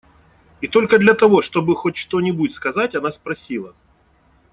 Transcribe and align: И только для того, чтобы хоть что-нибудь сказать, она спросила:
И 0.61 0.67
только 0.67 0.97
для 0.97 1.13
того, 1.13 1.43
чтобы 1.43 1.75
хоть 1.75 1.95
что-нибудь 1.95 2.53
сказать, 2.55 2.95
она 2.95 3.11
спросила: 3.11 3.75